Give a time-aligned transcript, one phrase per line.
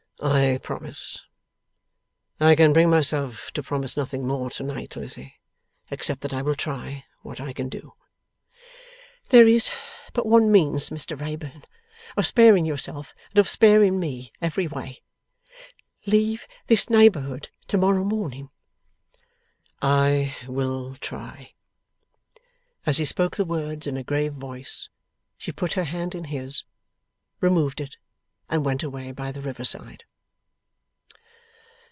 [0.23, 1.23] 'I promise.
[2.39, 5.39] I can bring myself to promise nothing more tonight, Lizzie,
[5.89, 7.93] except that I will try what I can do.'
[9.29, 9.71] 'There is
[10.13, 11.63] but one means, Mr Wrayburn,
[12.15, 15.01] of sparing yourself and of sparing me, every way.
[16.05, 18.51] Leave this neighbourhood to morrow morning.'
[19.81, 21.55] 'I will try.'
[22.85, 24.87] As he spoke the words in a grave voice,
[25.39, 26.61] she put her hand in his,
[27.39, 27.97] removed it,
[28.49, 30.03] and went away by the river side.